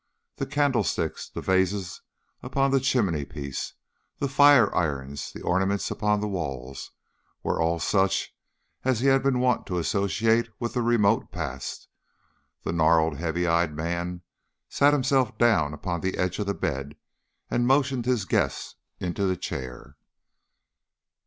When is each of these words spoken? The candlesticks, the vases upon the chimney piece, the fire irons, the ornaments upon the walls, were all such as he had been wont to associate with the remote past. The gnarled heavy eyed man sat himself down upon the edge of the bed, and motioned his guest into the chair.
The 0.37 0.47
candlesticks, 0.47 1.29
the 1.29 1.41
vases 1.41 2.01
upon 2.41 2.71
the 2.71 2.79
chimney 2.79 3.23
piece, 3.23 3.73
the 4.17 4.27
fire 4.27 4.75
irons, 4.75 5.31
the 5.31 5.43
ornaments 5.43 5.91
upon 5.91 6.19
the 6.21 6.27
walls, 6.27 6.89
were 7.43 7.61
all 7.61 7.77
such 7.77 8.35
as 8.83 9.01
he 9.01 9.07
had 9.09 9.21
been 9.21 9.37
wont 9.37 9.67
to 9.67 9.77
associate 9.77 10.49
with 10.59 10.73
the 10.73 10.81
remote 10.81 11.31
past. 11.31 11.87
The 12.63 12.73
gnarled 12.73 13.17
heavy 13.17 13.45
eyed 13.45 13.75
man 13.75 14.23
sat 14.67 14.91
himself 14.91 15.37
down 15.37 15.71
upon 15.71 16.01
the 16.01 16.17
edge 16.17 16.39
of 16.39 16.47
the 16.47 16.55
bed, 16.55 16.95
and 17.51 17.67
motioned 17.67 18.07
his 18.07 18.25
guest 18.25 18.77
into 18.99 19.27
the 19.27 19.37
chair. 19.37 19.97